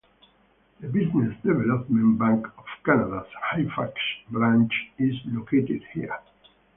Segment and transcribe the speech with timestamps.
[0.79, 3.93] The Business Development Bank of Canada's Halifax
[4.31, 6.17] branch is located here.